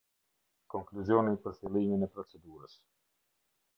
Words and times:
Konkluzioni 0.73 1.35
për 1.43 1.55
Fillimin 1.59 2.07
e 2.07 2.11
Procedurës. 2.17 2.75